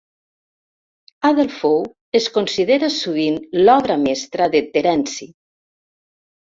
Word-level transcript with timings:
"Adelphoe" 1.29 1.85
es 2.21 2.31
considera 2.39 2.91
sovint 2.97 3.39
l'obra 3.63 4.01
mestra 4.09 4.53
de 4.57 4.67
Terence. 4.77 5.35